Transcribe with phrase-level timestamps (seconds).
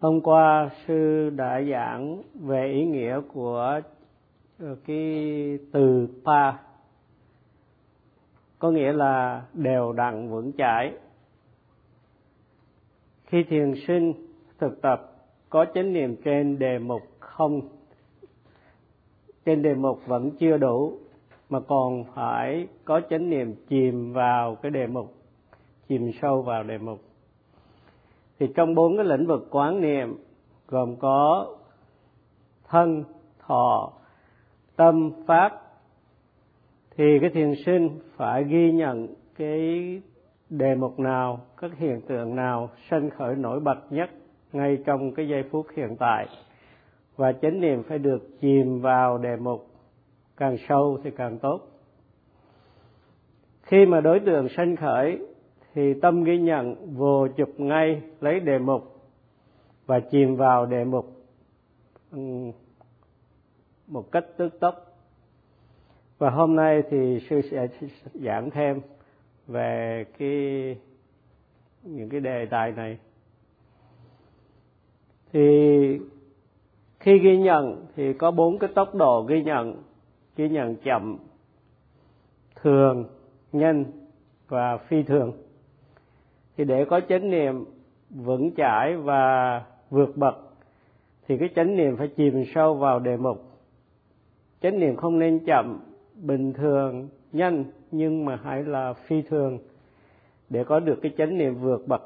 [0.00, 3.80] Hôm qua sư đã giảng về ý nghĩa của
[4.58, 6.52] ờ, cái từ pa.
[8.58, 10.92] Có nghĩa là đều đặn vững chãi.
[13.26, 14.12] Khi thiền sinh
[14.58, 15.12] thực tập,
[15.50, 17.60] có chánh niệm trên đề mục không.
[19.44, 20.98] Trên đề mục vẫn chưa đủ,
[21.48, 25.14] mà còn phải có chánh niệm chìm vào cái đề mục,
[25.88, 27.05] chìm sâu vào đề mục
[28.38, 30.16] thì trong bốn cái lĩnh vực quán niệm
[30.68, 31.46] gồm có
[32.68, 33.04] thân,
[33.46, 33.92] thọ,
[34.76, 35.62] tâm, pháp,
[36.96, 39.06] thì cái thiền sinh phải ghi nhận
[39.38, 39.60] cái
[40.50, 44.10] đề mục nào, các hiện tượng nào sanh khởi nổi bật nhất
[44.52, 46.26] ngay trong cái giây phút hiện tại.
[47.16, 49.66] Và chánh niệm phải được chìm vào đề mục
[50.36, 51.60] càng sâu thì càng tốt.
[53.62, 55.18] Khi mà đối tượng sanh khởi
[55.76, 59.00] thì tâm ghi nhận vô chụp ngay, lấy đề mục
[59.86, 61.26] và chìm vào đề mục
[62.10, 62.18] ừ,
[63.86, 64.98] một cách tức tốc.
[66.18, 67.68] Và hôm nay thì sư sẽ
[68.14, 68.80] giảng thêm
[69.46, 70.30] về cái,
[71.82, 72.98] những cái đề tài này.
[75.32, 75.40] Thì
[77.00, 79.82] khi ghi nhận thì có bốn cái tốc độ ghi nhận
[80.36, 81.18] ghi nhận chậm,
[82.54, 83.04] thường,
[83.52, 83.84] nhanh
[84.48, 85.32] và phi thường
[86.56, 87.64] thì để có chánh niệm
[88.10, 90.34] vững chãi và vượt bậc,
[91.28, 93.44] thì cái chánh niệm phải chìm sâu vào đề mục.
[94.60, 95.80] Chánh niệm không nên chậm,
[96.14, 99.58] bình thường, nhanh, nhưng mà hãy là phi thường
[100.50, 102.02] để có được cái chánh niệm vượt bậc.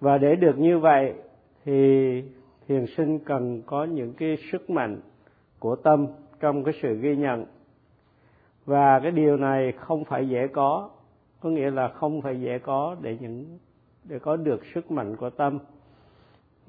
[0.00, 1.14] Và để được như vậy,
[1.64, 2.22] thì
[2.68, 5.00] thiền sinh cần có những cái sức mạnh
[5.58, 6.06] của tâm
[6.40, 7.46] trong cái sự ghi nhận.
[8.64, 10.90] Và cái điều này không phải dễ có
[11.44, 13.58] có nghĩa là không phải dễ có để những,
[14.04, 15.58] để có được sức mạnh của tâm.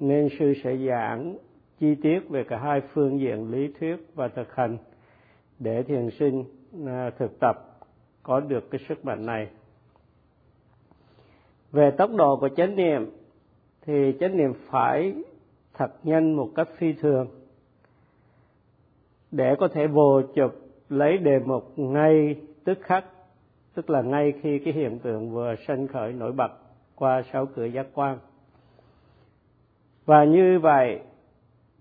[0.00, 1.36] Nên sư sẽ giảng
[1.78, 4.78] chi tiết về cả hai phương diện lý thuyết và thực hành
[5.58, 6.44] để thiền sinh
[6.86, 7.56] à, thực tập
[8.22, 9.48] có được cái sức mạnh này.
[11.72, 13.10] Về tốc độ của chánh niệm
[13.82, 15.14] thì chánh niệm phải
[15.74, 17.28] thật nhanh một cách phi thường
[19.30, 20.54] để có thể vô chụp
[20.88, 23.04] lấy đề mục ngay tức khắc
[23.76, 26.50] tức là ngay khi cái hiện tượng vừa sanh khởi nổi bật
[26.94, 28.18] qua sáu cửa giác quan.
[30.04, 31.00] Và như vậy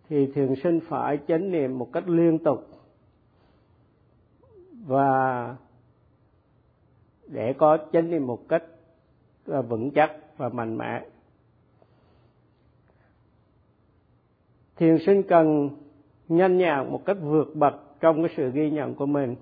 [0.10, 2.68] thì thiền sinh phải chánh niệm một cách liên tục.
[4.88, 5.56] Và
[7.28, 8.64] để có chánh niệm một cách
[9.48, 11.06] à, vững chắc và mạnh mẽ.
[14.76, 15.70] Thiền sinh cần
[16.28, 19.36] nhanh nhàng một cách vượt bậc trong cái sự ghi nhận của mình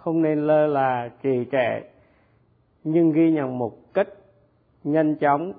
[0.00, 1.80] không nên lơ là trì trệ,
[2.84, 4.08] nhưng ghi nhận một cách
[4.84, 5.52] nhanh chóng,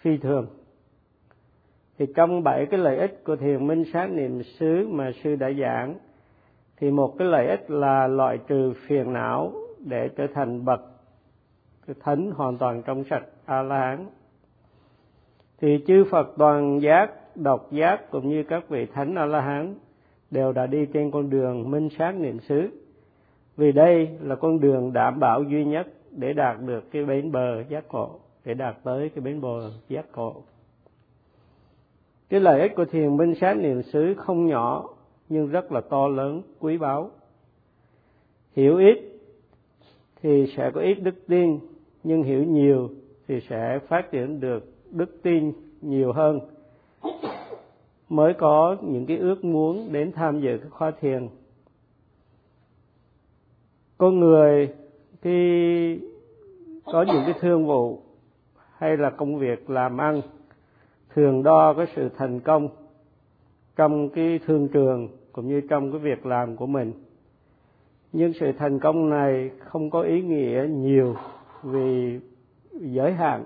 [0.00, 0.46] phi thường.
[1.98, 5.50] Thì trong bảy cái lợi ích của thiền minh sát niệm xứ mà sư đã
[5.60, 5.94] giảng,
[6.76, 10.80] thì một cái lợi ích là loại trừ phiền não để trở thành bậc
[12.00, 14.06] thánh hoàn toàn trong sạch a la hán
[15.60, 19.74] thì chư phật toàn giác, độc giác cũng như các vị thánh a la hán
[20.30, 22.70] đều đã đi trên con đường minh sát niệm xứ
[23.60, 27.62] vì đây là con đường đảm bảo duy nhất để đạt được cái bến bờ
[27.68, 28.10] giác ngộ,
[28.44, 30.42] để đạt tới cái bến bờ giác ngộ.
[32.28, 34.88] Cái lợi ích của thiền minh sát niệm xứ không nhỏ,
[35.28, 37.10] nhưng rất là to lớn, quý báu.
[38.56, 38.98] Hiểu ít
[40.22, 41.58] thì sẽ có ít đức tin,
[42.02, 42.90] nhưng hiểu nhiều
[43.28, 46.40] thì sẽ phát triển được đức tin nhiều hơn.
[48.08, 51.28] Mới có những cái ước muốn đến tham dự cái khóa thiền
[54.00, 54.68] con người
[55.22, 56.00] khi
[56.84, 58.02] có những cái thương vụ
[58.76, 60.20] hay là công việc làm ăn,
[61.14, 62.68] thường đo cái sự thành công
[63.76, 66.92] trong cái thương trường cũng như trong cái việc làm của mình.
[68.12, 71.14] Nhưng sự thành công này không có ý nghĩa nhiều
[71.62, 72.20] vì
[72.72, 73.44] giới hạn.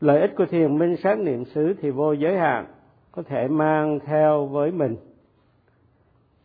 [0.00, 2.66] Lợi ích của thiền minh sát niệm xứ thì vô giới hạn,
[3.12, 4.96] có thể mang theo với mình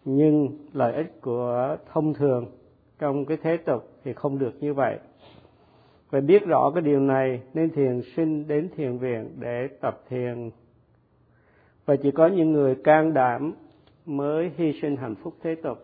[0.05, 2.45] nhưng lợi ích của thông thường
[2.99, 4.99] trong cái thế tục thì không được như vậy.
[6.09, 10.49] Phải biết rõ cái điều này nên thiền sinh đến thiền viện để tập thiền.
[11.85, 13.53] Và chỉ có những người can đảm
[14.05, 15.77] mới hy sinh hạnh phúc thế tục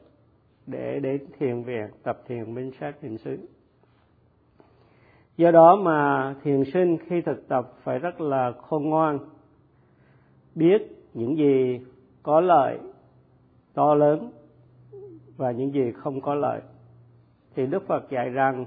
[0.68, 3.38] để đến thiền viện tập thiền minh sát thiền xứ.
[5.38, 9.19] Do đó mà thiền sinh khi thực tập phải rất là khôn ngoan,
[10.56, 10.81] biết
[11.13, 11.80] những gì
[12.24, 12.80] có lợi
[13.74, 14.31] to lớn
[15.38, 16.62] và những gì không có lợi.
[17.56, 18.66] Thì đức phật dạy rằng,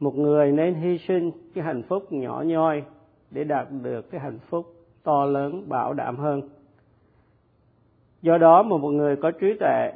[0.00, 2.84] một người nên hy sinh cái hạnh phúc nhỏ nhoi
[3.30, 4.66] để đạt được cái hạnh phúc
[5.02, 6.48] to lớn, bảo đảm hơn.
[8.22, 9.92] Do đó mà một người có trí tuệ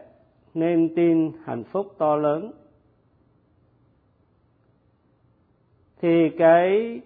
[0.55, 2.53] nên tin hạnh phúc to lớn.
[6.01, 7.01] Thì cái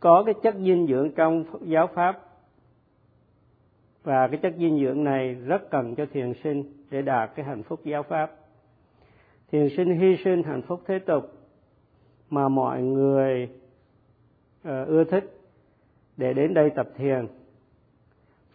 [0.00, 2.29] có cái chất dinh dưỡng trong giáo pháp
[4.02, 7.62] và cái chất dinh dưỡng này rất cần cho thiền sinh để đạt cái hạnh
[7.62, 8.36] phúc giáo pháp.
[9.52, 11.24] Thiền sinh hy sinh hạnh phúc thế tục
[12.30, 13.48] mà mọi người
[14.68, 15.40] uh, ưa thích
[16.16, 17.26] để đến đây tập thiền.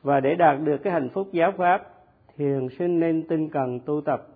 [0.03, 1.95] Và để đạt được cái hạnh phúc giáo pháp
[2.37, 4.27] thiền sinh nên tinh cần tu tập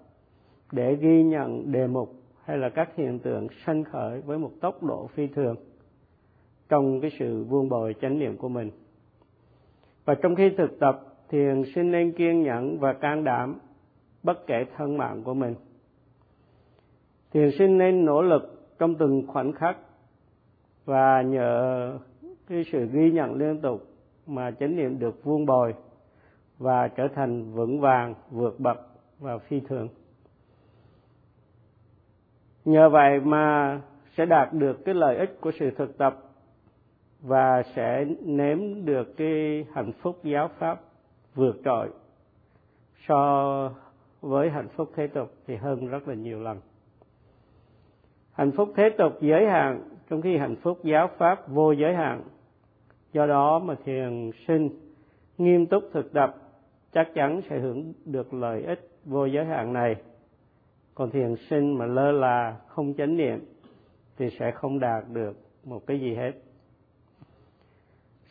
[0.71, 2.13] để ghi nhận đề mục
[2.43, 5.55] hay là các hiện tượng sanh khởi với một tốc độ phi thường
[6.69, 8.71] trong cái sự vuông bồi chánh niệm của mình
[10.09, 13.59] và trong khi thực tập thiền sinh nên kiên nhẫn và can đảm
[14.23, 15.55] bất kể thân mạng của mình.
[17.31, 19.77] Thiền sinh nên nỗ lực trong từng khoảnh khắc
[20.85, 21.97] và nhờ
[22.47, 23.83] cái sự ghi nhận liên tục
[24.27, 25.73] mà chánh niệm được vuông bồi
[26.57, 28.77] và trở thành vững vàng, vượt bậc
[29.19, 29.87] và phi thường.
[32.65, 33.81] Nhờ vậy mà
[34.17, 36.28] sẽ đạt được cái lợi ích của sự thực tập
[37.21, 40.81] và sẽ nếm được cái hạnh phúc giáo pháp
[41.35, 41.89] vượt trội.
[43.07, 43.71] So
[44.21, 46.59] với hạnh phúc thế tục thì hơn rất là nhiều lần.
[48.31, 52.23] Hạnh phúc thế tục giới hạn trong khi hạnh phúc giáo pháp vô giới hạn.
[53.13, 54.69] Do đó mà thiền sinh
[55.37, 56.35] nghiêm túc thực tập
[56.91, 59.95] chắc chắn sẽ hưởng được lợi ích vô giới hạn này.
[60.95, 63.39] Còn thiền sinh mà lơ là, không chánh niệm
[64.17, 66.31] thì sẽ không đạt được một cái gì hết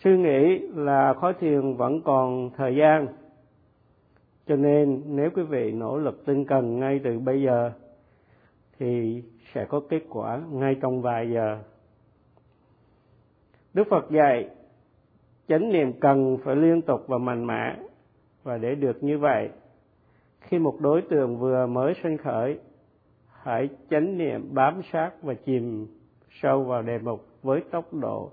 [0.05, 3.06] suy nghĩ là khói thiền vẫn còn thời gian.
[4.47, 7.73] Cho nên nếu quý vị nỗ lực tinh cần ngay từ bây giờ,
[8.79, 9.23] thì
[9.55, 11.59] sẽ có kết quả ngay trong vài giờ.
[13.75, 14.49] Đức phật dạy,
[15.49, 17.77] chánh niệm cần phải liên tục và mạnh mẽ.
[18.43, 19.50] Và để được như vậy,
[20.41, 22.59] khi một đối tượng vừa mới sinh khởi,
[23.27, 25.87] hãy chánh niệm bám sát và chìm
[26.43, 28.31] sâu vào đề mục với tốc độ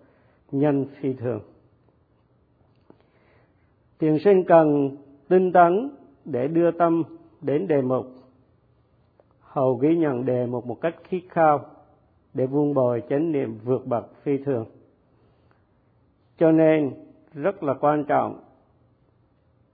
[0.51, 1.41] nhanh phi thường
[3.99, 4.97] thiền sinh cần,
[5.27, 5.89] tinh tấn
[6.25, 7.03] để đưa tâm
[7.41, 8.05] đến đề mục.
[9.41, 11.65] Hầu ghi nhận đề mục một cách khít khao
[12.33, 14.65] để vuông bồi chánh niệm vượt bậc phi thường.
[16.37, 16.91] Cho nên,
[17.33, 18.39] rất là quan trọng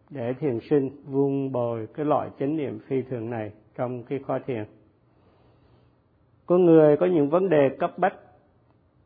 [0.10, 4.40] để thiền sinh vuông bồi cái loại chánh niệm phi thường này trong cái kho
[4.40, 4.66] thiền.
[6.46, 8.16] Có người có những vấn đề cấp bách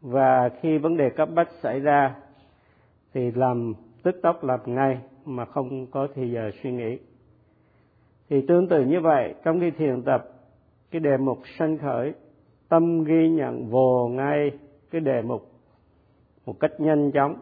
[0.02, 2.16] và khi vấn đề cấp bách xảy ra
[3.14, 3.74] thì làm
[4.06, 6.98] tức tốc làm ngay mà không có thì giờ suy nghĩ.
[8.30, 10.30] Thì tương tự như vậy, trong khi thiền tập,
[10.92, 12.14] cái đề mục sanh khởi,
[12.70, 14.52] tâm ghi nhận vồ ngay
[14.92, 15.52] cái đề mục
[16.46, 17.36] một cách nhanh chóng.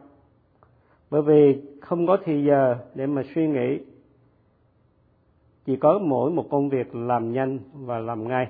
[1.09, 3.79] Bởi vì không có thì giờ để mà suy nghĩ,
[5.65, 8.47] chỉ có mỗi một công việc làm nhanh và làm ngay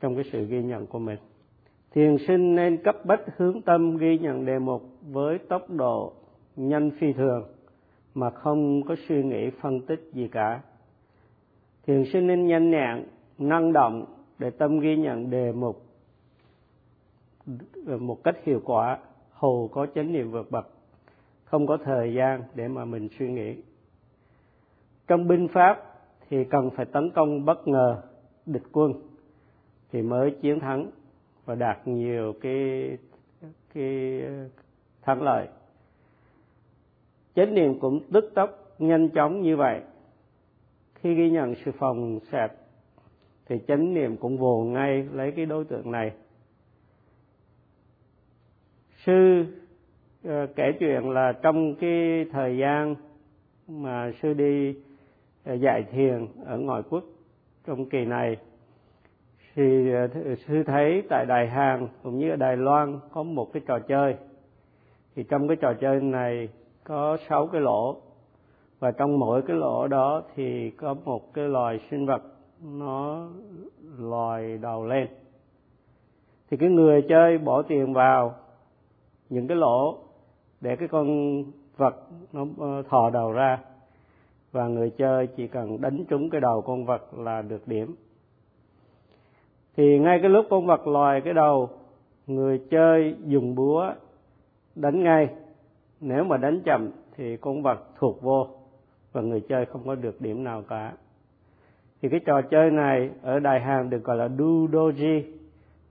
[0.00, 1.18] trong cái sự ghi nhận của mình.
[1.94, 6.12] Thiền sinh nên cấp bách hướng tâm ghi nhận đề mục với tốc độ
[6.56, 7.44] nhanh phi thường
[8.14, 10.60] mà không có suy nghĩ phân tích gì cả.
[11.86, 13.04] Thiền sinh nên nhanh nhẹn,
[13.38, 14.04] năng động
[14.38, 15.82] để tâm ghi nhận đề mục
[18.00, 18.98] một cách hiệu quả.
[19.30, 20.68] Hầu có chánh niệm vượt bậc,
[21.44, 23.56] không có thời gian để mà mình suy nghĩ.
[25.06, 25.82] Trong binh pháp
[26.28, 28.02] thì cần phải tấn công bất ngờ
[28.46, 28.92] địch quân
[29.92, 30.90] thì mới chiến thắng
[31.44, 32.90] và đạt nhiều cái
[33.74, 34.22] cái
[35.02, 35.48] thắng lợi
[37.34, 39.80] chánh niệm cũng tức tốc, nhanh chóng như vậy.
[40.94, 42.52] Khi ghi nhận sự phòng xẹp,
[43.46, 46.12] thì chánh niệm cũng vồ ngay lấy cái đối tượng này.
[49.04, 49.44] Sư
[50.24, 52.94] ờ, kể chuyện là trong cái thời gian
[53.68, 54.74] mà sư đi
[55.44, 57.04] ờ, dạy thiền ở ngoại quốc
[57.66, 58.36] trong kỳ này,
[59.54, 60.08] thì ờ,
[60.46, 64.16] sư thấy tại Đài Hàn cũng như ở Đài Loan có một cái trò chơi.
[65.14, 66.48] Thì trong cái trò chơi này
[66.84, 67.96] có sáu cái lỗ.
[68.78, 72.22] Và trong mỗi cái lỗ đó thì có một cái loài sinh vật
[72.62, 73.28] nó
[73.98, 75.06] lòi đầu lên.
[76.50, 78.34] Thì cái người chơi bỏ tiền vào
[79.30, 79.98] những cái lỗ
[80.60, 81.36] để cái con
[81.76, 81.96] vật
[82.32, 83.58] nó ờ, thò đầu ra.
[84.52, 87.94] Và người chơi chỉ cần đánh trúng cái đầu con vật là được điểm.
[89.76, 91.68] Thì ngay cái lúc con vật lòi cái đầu,
[92.26, 93.92] người chơi dùng búa
[94.74, 95.28] đánh ngay
[96.02, 98.48] nếu mà đánh chậm thì con vật thuộc vô
[99.12, 100.92] và người chơi không có được điểm nào cả.
[102.02, 105.22] Thì cái trò chơi này ở Đài Hàn được gọi là Dudoji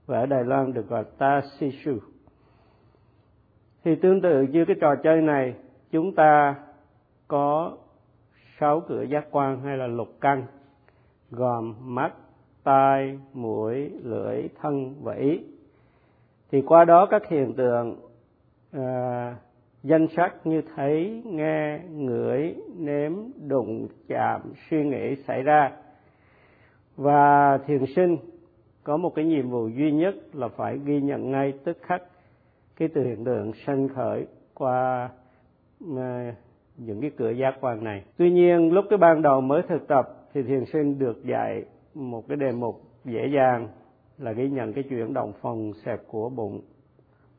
[0.06, 1.98] và ở Đài Loan được gọi là Tashishu
[3.84, 5.54] thì tương tự như cái trò chơi này
[5.90, 6.54] chúng ta
[7.28, 7.76] có
[8.60, 10.46] sáu cửa giác quan hay là lục căn
[11.30, 12.12] gồm mắt
[12.64, 15.40] tai mũi lưỡi thân và ý.
[16.50, 17.96] Thì qua đó các hiện tượng
[18.72, 19.36] à,
[19.82, 23.12] danh sắc như thấy, nghe, ngửi, nếm,
[23.48, 25.72] đụng, chạm, suy nghĩ xảy ra.
[26.96, 28.16] Và thiền sinh
[28.84, 32.02] có một cái nhiệm vụ duy nhất là phải ghi nhận ngay tức khắc
[32.76, 35.10] cái từ hiện tượng sanh khởi qua
[35.96, 36.32] ờ,
[36.76, 38.02] những cái cửa giác quan này.
[38.16, 42.28] Tuy nhiên, lúc cái ban đầu mới thực tập thì thiền sinh được dạy một
[42.28, 43.68] cái đề mục dễ dàng
[44.18, 46.60] là ghi nhận cái chuyển động phòng xẹp của bụng.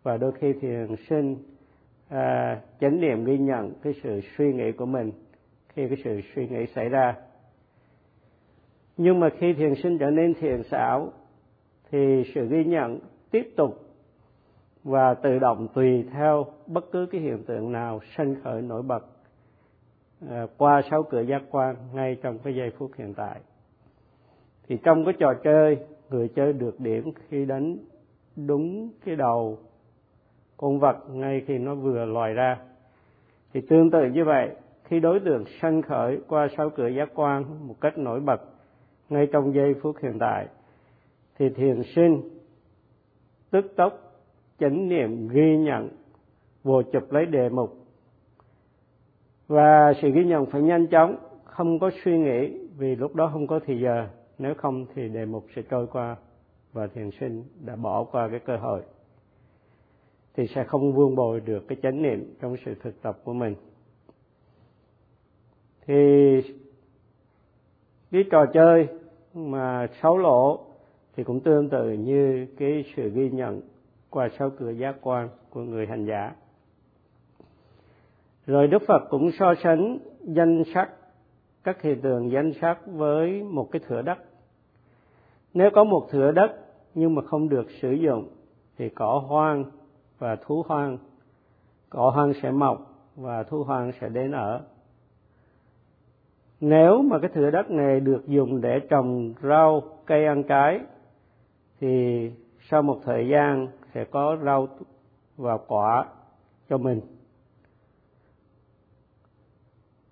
[0.04, 1.36] Và đôi khi thiền sinh
[2.10, 5.12] à, chánh niệm ghi nhận cái sự suy nghĩ của mình
[5.70, 7.16] khi cái sự suy nghĩ xảy ra.
[8.98, 11.12] Nhưng mà khi thiền sinh trở nên thiền xảo
[11.92, 13.00] thì sự ghi nhận
[13.32, 13.80] tiếp tục
[14.84, 19.06] và tự động tùy theo bất cứ cái hiện tượng nào sanh khởi nổi bật
[20.30, 23.40] à, qua sáu cửa giác quan ngay trong cái giây phút hiện tại.
[24.68, 25.78] Thì trong cái trò chơi
[26.10, 27.78] người chơi được điểm khi đánh
[28.36, 29.60] đúng cái đầu
[30.64, 32.58] con vật ngay khi nó vừa loài ra.
[33.54, 34.50] Thì tương tự như vậy,
[34.84, 38.42] khi đối tượng sanh khởi qua sáu cửa giác quan một cách nổi bật
[39.10, 40.48] ngay trong giây phút hiện tại,
[41.38, 42.22] thì thiền sinh
[43.52, 43.94] tức tốc
[44.60, 45.90] chánh niệm ghi nhận
[46.64, 47.78] vô chụp lấy đề mục.
[49.48, 53.48] Và sự ghi nhận phải nhanh chóng, không có suy nghĩ vì lúc đó không
[53.48, 56.16] có thì giờ, nếu không thì đề mục sẽ trôi qua
[56.74, 58.82] và thiền sinh đã bỏ qua cái cơ hội
[60.36, 63.56] thì sẽ không vương bồi được cái chánh niệm trong sự thực tập của mình.
[65.86, 65.96] Thì
[68.12, 68.88] cái trò chơi
[69.34, 70.66] mà sáu lỗ
[71.16, 73.62] thì cũng tương tự như cái sự ghi nhận
[74.10, 76.36] qua sáu cửa giác quan của người hành giả.
[78.46, 80.90] Rồi đức phật cũng so sánh danh sắc,
[81.64, 84.18] các hiện tượng danh sắc với một cái thửa đất.
[85.54, 86.60] Nếu có một thửa đất
[86.96, 88.30] nhưng mà không được sử dụng
[88.78, 89.66] thì cỏ hoang
[90.24, 90.98] và thú hoang.
[91.90, 92.78] Cỏ hoang sẽ mọc
[93.16, 94.62] và thú hoang sẽ đến ở.
[96.62, 100.80] Nếu mà cái thửa đất này được dùng để trồng rau, cây ăn trái
[101.80, 102.32] thì
[102.70, 104.68] sau một thời gian sẽ có rau
[105.38, 106.06] và quả
[106.70, 107.02] cho mình.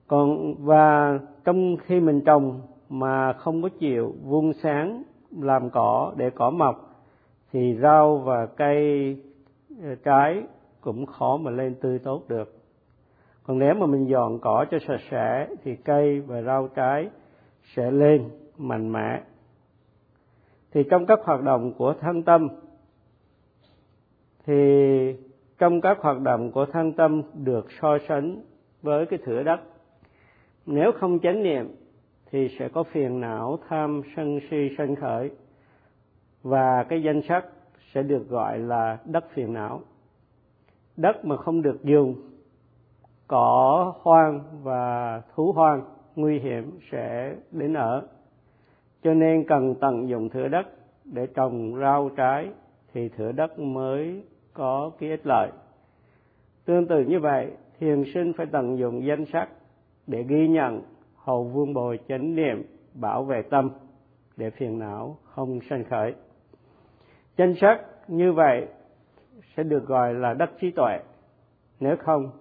[0.08, 5.04] Còn, và trong khi mình trồng mà không có chịu vun sáng
[5.40, 7.04] làm cỏ để cỏ mọc,
[7.52, 9.16] thì rau và cây
[10.04, 10.44] trái
[10.82, 12.54] cũng khó mà lên tươi tốt được.
[13.44, 17.10] Còn nếu mà mình dọn cỏ cho sạch sẽ thì cây và rau trái
[17.76, 19.22] sẽ lên mạnh mẽ.
[20.72, 22.48] Thì trong các hoạt động của thân tâm,
[24.46, 24.54] thì
[25.58, 28.42] trong các hoạt động của thân tâm được so sánh
[28.82, 29.60] với cái thửa đất.
[30.66, 31.76] Nếu không chánh niệm
[32.32, 35.32] thì sẽ có phiền não, tham sân si, sân khởi
[36.44, 37.46] và cái danh sắc
[37.94, 39.82] sẽ được gọi là đất phiền não.
[40.98, 42.16] Đất mà không được dùng,
[43.28, 45.82] cỏ hoang và thú hoang
[46.16, 48.08] nguy hiểm sẽ đến ở.
[49.04, 50.68] Cho nên cần tận dụng thửa đất
[51.06, 52.50] để trồng rau trái
[52.94, 55.52] thì thửa đất mới có cái ích lợi.
[56.66, 59.50] Tương tự như vậy, thiền sinh phải tận dụng danh sắc
[60.08, 60.82] để ghi nhận
[61.16, 63.70] hầu vương bồi chánh niệm bảo vệ tâm
[64.38, 66.14] để phiền não không sanh khởi
[67.38, 68.68] chân sắc như vậy
[69.58, 71.00] sẽ được gọi là đất trí tuệ.
[71.80, 72.32] Nếu không,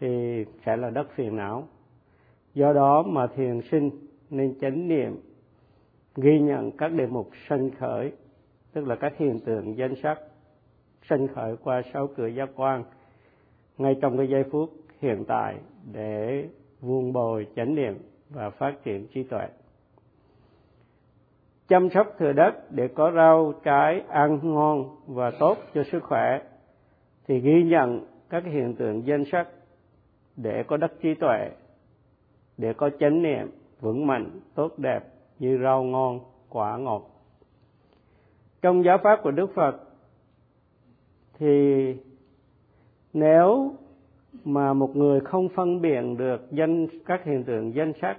[0.00, 1.68] thì sẽ là đất phiền não.
[2.54, 3.90] Do đó mà thiền sinh
[4.30, 5.20] nên chánh niệm,
[6.16, 8.12] ghi nhận các đề mục sanh khởi,
[8.72, 10.18] tức là các hiện tượng danh sắc
[11.08, 12.84] sanh khởi qua sáu cửa giác quan,
[13.78, 14.70] ngay trong cái giây phút
[15.00, 15.56] hiện tại
[15.92, 16.44] để
[16.80, 17.94] vuông bồi chánh niệm
[18.30, 19.48] và phát triển trí tuệ
[21.68, 26.40] chăm sóc thừa đất để có rau, trái, ăn ngon và tốt cho sức khỏe,
[27.28, 29.48] thì ghi nhận các hiện tượng danh sắc
[30.36, 31.50] để có đất trí tuệ,
[32.58, 35.00] để có chánh niệm vững mạnh, tốt đẹp
[35.38, 37.10] như rau ngon, quả ngọt.
[38.62, 39.76] Trong giáo pháp của đức phật,
[41.38, 41.94] thì
[43.12, 43.72] nếu
[44.44, 48.16] mà một người không phân biệt được danh, các hiện tượng danh sắc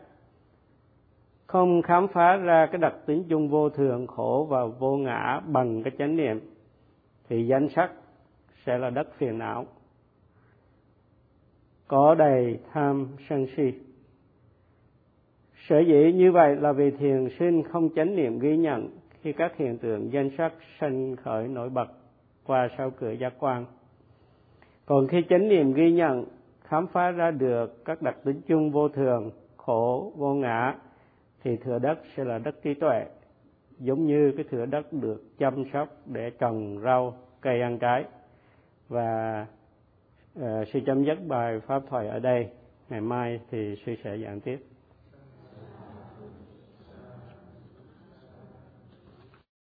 [1.48, 5.84] không khám phá ra cái đặc tính chung vô thường, khổ và vô ngã bằng
[5.84, 6.39] cái chánh niệm,
[7.30, 7.92] thì danh sắc
[8.66, 9.66] sẽ là đất phiền não.
[11.88, 13.74] Có đầy tham sân si.
[15.68, 18.89] Sở dĩ như vậy là vì thiền sinh không chánh niệm ghi nhận
[19.22, 21.88] khi các hiện tượng danh sắc sanh khởi nổi bật
[22.46, 23.66] qua sau cửa giác quan.
[24.86, 26.25] Còn khi chánh niệm ghi nhận,
[26.62, 30.75] khám phá ra được các đặc tính chung vô thường, khổ, vô ngã
[31.44, 33.06] thì thừa đất sẽ là đất trí tuệ
[33.79, 38.06] giống như cái thửa đất được chăm sóc để trồng rau cây ăn trái.
[38.89, 39.46] Và
[40.36, 42.50] ờ, uh, sư chấm dứt bài pháp thoại ở đây
[42.89, 44.58] ngày mai thì sư sẽ giảng tiếp.